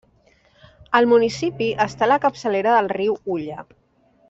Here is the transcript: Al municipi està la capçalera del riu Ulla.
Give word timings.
Al 0.99 1.07
municipi 1.11 1.67
està 1.85 2.09
la 2.09 2.17
capçalera 2.25 2.75
del 2.79 2.91
riu 2.95 3.15
Ulla. 3.37 3.63